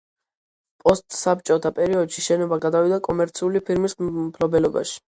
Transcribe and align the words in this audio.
პოსტსაბჭოთა 0.83 1.73
პერიოდში 1.81 2.25
შენობა 2.29 2.61
გადავიდა 2.67 3.03
კომერციული 3.11 3.67
ფირმის 3.71 4.01
მფლობელობაში. 4.11 4.99